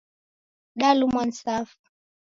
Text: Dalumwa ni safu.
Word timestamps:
Dalumwa 0.79 1.21
ni 1.25 1.33
safu. 1.41 1.77